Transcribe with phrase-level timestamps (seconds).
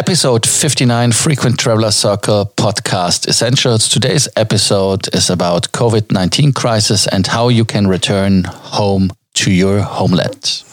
[0.00, 3.86] Episode 59 Frequent Traveler Circle Podcast Essentials.
[3.86, 10.64] Today's episode is about COVID-19 crisis and how you can return home to your homeland.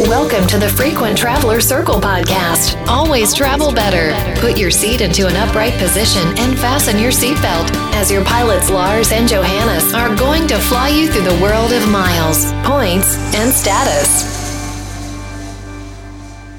[0.00, 2.74] Welcome to the Frequent Traveler Circle podcast.
[2.88, 4.10] Always travel better.
[4.40, 9.12] Put your seat into an upright position and fasten your seatbelt as your pilots Lars
[9.12, 14.43] and Johannes are going to fly you through the world of miles, points, and status.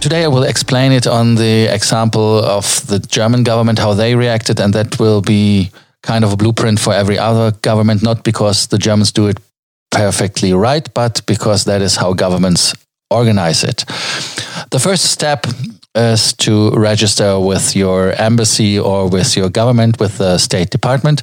[0.06, 4.60] Today I will explain it on the example of the German government, how they reacted,
[4.60, 5.72] and that will be
[6.04, 9.40] kind of a blueprint for every other government, not because the Germans do it
[9.90, 12.76] perfectly right, but because that is how governments
[13.10, 13.84] organize it.
[14.70, 15.48] The first step
[15.96, 21.22] is to register with your embassy or with your government, with the State Department,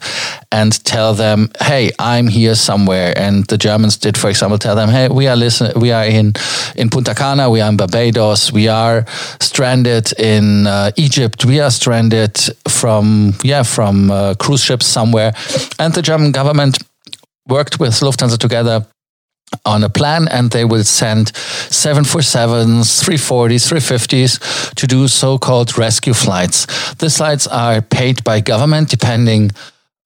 [0.51, 4.89] and tell them, "Hey, I'm here somewhere." And the Germans did, for example, tell them,
[4.89, 6.35] "Hey, we are listen, we are in
[6.75, 9.05] in Punta Cana, we are in Barbados, we are
[9.41, 15.33] stranded in uh, Egypt, we are stranded from yeah from uh, cruise ships somewhere,"
[15.79, 16.79] and the German government
[17.49, 18.87] worked with Lufthansa together
[19.65, 26.67] on a plan and they will send 747s, 340s, 350s to do so-called rescue flights.
[26.95, 29.53] The flights are paid by government depending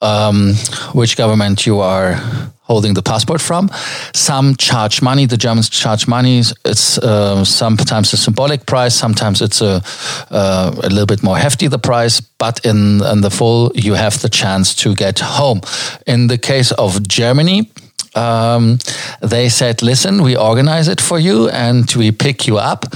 [0.03, 0.55] um,
[0.92, 2.20] which government you are
[2.66, 3.70] holding the passport from.
[4.12, 5.27] Some charge money.
[5.27, 6.42] The Germans charge money.
[6.64, 8.94] It's uh, sometimes a symbolic price.
[8.94, 9.83] Sometimes it's a
[10.31, 12.20] uh, a little bit more hefty the price.
[12.38, 15.60] But in in the full, you have the chance to get home.
[16.06, 17.70] In the case of Germany,
[18.17, 18.78] um,
[19.20, 22.86] they said, listen, we organize it for you and we pick you up.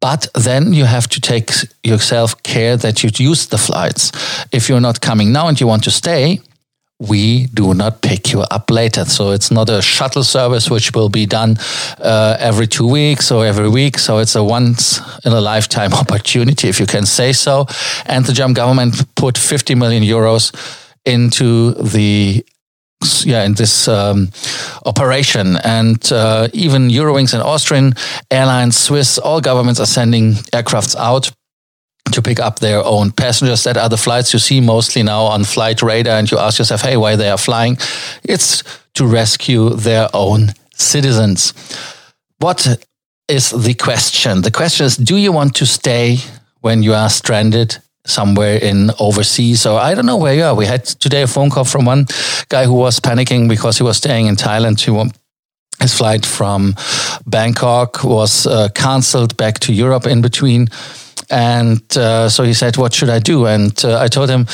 [0.00, 1.52] But then you have to take
[1.84, 4.10] yourself care that you use the flights.
[4.50, 6.40] If you're not coming now and you want to stay,
[6.98, 9.04] we do not pick you up later.
[9.04, 11.56] So it's not a shuttle service which will be done
[12.00, 13.98] uh, every two weeks or every week.
[13.98, 17.66] So it's a once in a lifetime opportunity, if you can say so.
[18.06, 20.52] And the German government put 50 million euros
[21.04, 22.44] into the
[23.24, 24.28] yeah in this um,
[24.84, 27.94] operation and uh, even Eurowings and Austrian
[28.30, 31.30] airlines, Swiss, all governments are sending aircrafts out
[32.12, 33.64] to pick up their own passengers.
[33.64, 36.82] That are the flights you see mostly now on Flight Radar, and you ask yourself,
[36.82, 37.78] "Hey, why they are flying?"
[38.24, 38.62] It's
[38.94, 41.54] to rescue their own citizens.
[42.38, 42.84] What
[43.28, 44.42] is the question?
[44.42, 46.18] The question is: Do you want to stay
[46.60, 50.54] when you are stranded somewhere in overseas or I don't know where you are.
[50.54, 52.06] We had today a phone call from one
[52.48, 54.80] guy who was panicking because he was staying in Thailand.
[54.80, 54.90] He
[55.80, 56.74] his flight from
[57.26, 60.68] Bangkok was uh, cancelled back to Europe in between.
[61.30, 63.46] And uh, so he said, What should I do?
[63.46, 64.46] And uh, I told him,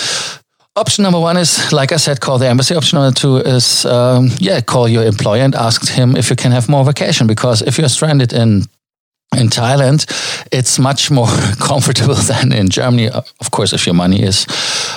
[0.77, 2.75] Option number one is, like I said, call the embassy.
[2.75, 6.53] Option number two is, um, yeah, call your employer and ask him if you can
[6.53, 7.27] have more vacation.
[7.27, 8.63] Because if you're stranded in
[9.37, 10.07] in Thailand,
[10.51, 11.29] it's much more
[11.61, 13.09] comfortable than in Germany.
[13.09, 14.47] Of course, if your money is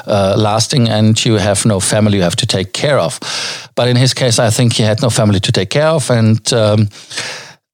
[0.07, 3.19] uh, lasting and you have no family you have to take care of.
[3.75, 6.09] But in his case, I think he had no family to take care of.
[6.09, 6.89] And um,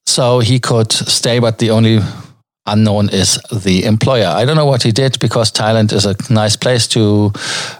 [0.05, 1.99] so he could stay, but the only
[2.67, 4.27] unknown is the employer.
[4.27, 7.31] I don't know what he did because Thailand is a nice place to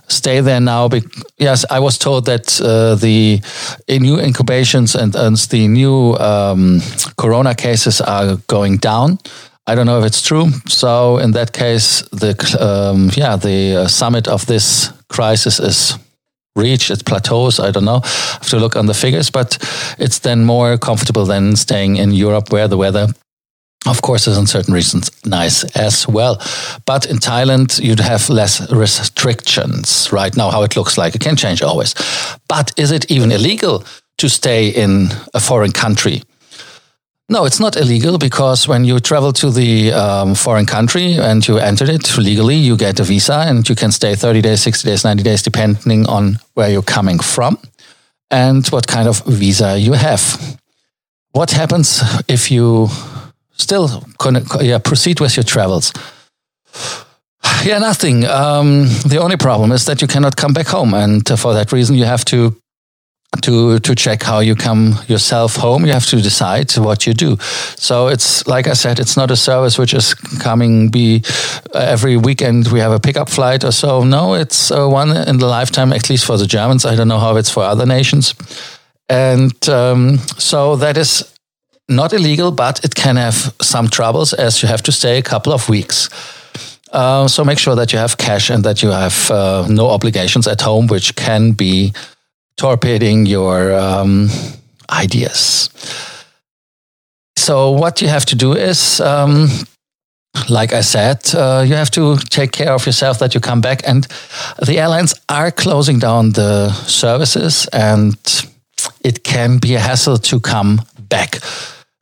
[0.08, 0.90] stay there now.
[1.38, 3.42] Yes, I was told that uh, the
[3.90, 6.82] new incubations and, and the new um,
[7.18, 9.20] corona cases are going down.
[9.68, 10.50] I don't know if it's true.
[10.68, 15.98] So in that case, the um, yeah the uh, summit of this crisis is
[16.56, 16.90] reached.
[16.90, 17.60] It plateaus.
[17.60, 18.02] I don't know.
[18.04, 19.58] I have to look on the figures, but
[20.00, 23.08] it's then more comfortable than staying in Europe where the weather
[23.86, 26.38] of course, there's in certain reasons nice as well.
[26.86, 31.16] But in Thailand, you'd have less restrictions right now, how it looks like.
[31.16, 31.94] It can change always.
[32.48, 33.86] But is it even illegal
[34.18, 36.24] to stay in a foreign country?
[37.30, 41.58] No, it's not illegal because when you travel to the um, foreign country and you
[41.58, 45.04] enter it legally, you get a visa and you can stay 30 days, 60 days,
[45.04, 47.58] 90 days, depending on where you're coming from
[48.32, 50.58] and what kind of visa you have.
[51.32, 52.88] What happens if you
[53.58, 54.04] still
[54.62, 55.94] yeah, proceed with your travels.
[57.64, 58.26] Yeah, nothing.
[58.26, 61.96] Um, the only problem is that you cannot come back home, and for that reason,
[61.96, 62.56] you have to
[63.42, 65.86] to to check how you come yourself home.
[65.86, 67.38] You have to decide what you do.
[67.78, 71.24] So it's like I said, it's not a service which is coming be
[71.74, 72.68] uh, every weekend.
[72.68, 74.04] We have a pickup flight or so.
[74.04, 76.86] No, it's uh, one in the lifetime, at least for the Germans.
[76.86, 78.34] I don't know how it's for other nations.
[79.10, 81.24] And um, so that is
[81.88, 85.54] not illegal, but it can have some troubles as you have to stay a couple
[85.54, 86.10] of weeks.
[86.92, 90.48] Uh, so make sure that you have cash and that you have uh, no obligations
[90.48, 91.94] at home, which can be
[92.56, 94.30] torpedoing your um,
[94.90, 95.70] ideas.
[97.36, 99.50] So what you have to do is um,
[100.50, 103.82] like I said, uh, you have to take care of yourself that you come back.
[103.88, 104.08] And
[104.66, 108.16] the airlines are closing down the services, and
[109.02, 111.40] it can be a hassle to come back.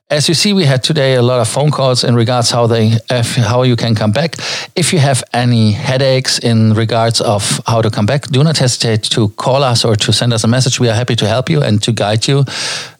[0.08, 2.96] As you see, we had today a lot of phone calls in regards how they
[3.10, 4.36] how you can come back.
[4.76, 9.02] If you have any headaches in regards of how to come back, do not hesitate
[9.10, 10.78] to call us or to send us a message.
[10.78, 12.44] We are happy to help you and to guide you.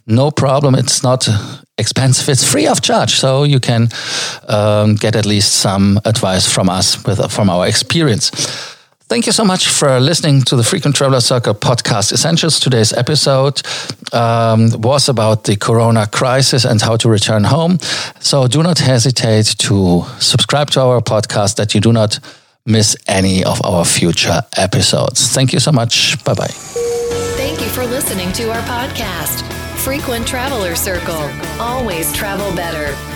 [0.08, 0.74] No problem.
[0.74, 1.28] It's not
[1.78, 2.28] expensive.
[2.28, 3.88] It's free of charge, so you can
[4.48, 8.32] um, get at least some advice from us with from our experience.
[9.08, 12.58] Thank you so much for listening to the Frequent Traveler Circle podcast essentials.
[12.58, 13.62] Today's episode
[14.12, 17.78] um, was about the corona crisis and how to return home.
[18.18, 22.18] So do not hesitate to subscribe to our podcast that you do not
[22.66, 25.32] miss any of our future episodes.
[25.32, 26.22] Thank you so much.
[26.24, 26.54] Bye bye.
[27.36, 29.42] Thank you for listening to our podcast,
[29.84, 31.30] Frequent Traveler Circle.
[31.60, 33.15] Always travel better